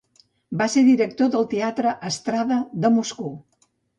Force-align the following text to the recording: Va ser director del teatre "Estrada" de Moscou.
Va 0.61 0.67
ser 0.75 0.81
director 0.87 1.29
del 1.35 1.45
teatre 1.51 1.93
"Estrada" 2.11 2.59
de 2.87 2.93
Moscou. 2.99 3.37